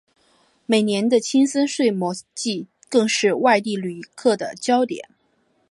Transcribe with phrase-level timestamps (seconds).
[0.65, 5.07] 每年的青森睡魔祭更是外地游客的焦点。